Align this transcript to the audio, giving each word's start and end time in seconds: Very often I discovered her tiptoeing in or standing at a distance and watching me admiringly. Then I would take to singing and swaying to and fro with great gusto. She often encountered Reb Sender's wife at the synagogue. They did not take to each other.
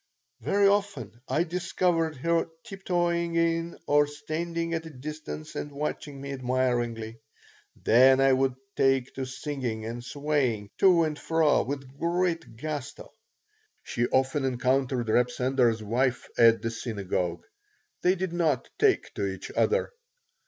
Very 0.39 0.67
often 0.67 1.21
I 1.27 1.43
discovered 1.43 2.15
her 2.15 2.47
tiptoeing 2.63 3.35
in 3.35 3.77
or 3.85 4.07
standing 4.07 4.73
at 4.73 4.87
a 4.87 4.89
distance 4.89 5.53
and 5.55 5.71
watching 5.71 6.19
me 6.19 6.33
admiringly. 6.33 7.19
Then 7.75 8.19
I 8.19 8.33
would 8.33 8.55
take 8.75 9.13
to 9.13 9.25
singing 9.25 9.85
and 9.85 10.03
swaying 10.03 10.71
to 10.79 11.03
and 11.03 11.19
fro 11.19 11.61
with 11.61 11.99
great 11.99 12.57
gusto. 12.57 13.13
She 13.83 14.07
often 14.07 14.43
encountered 14.43 15.07
Reb 15.07 15.29
Sender's 15.29 15.83
wife 15.83 16.27
at 16.35 16.63
the 16.63 16.71
synagogue. 16.71 17.45
They 18.01 18.15
did 18.15 18.33
not 18.33 18.69
take 18.79 19.13
to 19.13 19.27
each 19.27 19.51
other. 19.55 19.91